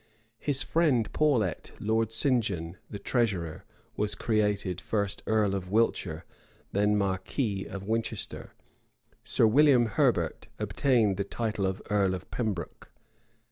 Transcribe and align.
His 0.39 0.63
friend 0.63 1.13
Paulet, 1.13 1.73
Lord 1.79 2.11
St. 2.11 2.43
John, 2.43 2.77
the 2.89 2.97
treasurer, 2.97 3.65
was 3.95 4.15
created, 4.15 4.81
first, 4.81 5.21
earl 5.27 5.53
of 5.53 5.69
Wiltshire, 5.69 6.25
then 6.71 6.97
marquis 6.97 7.65
of 7.65 7.83
Winchester: 7.87 8.55
Sir 9.23 9.45
William 9.45 9.85
Herbert 9.85 10.47
obtained 10.57 11.17
the 11.17 11.23
title 11.23 11.67
of 11.67 11.83
earl 11.91 12.15
of 12.15 12.31
Pembroke. 12.31 12.91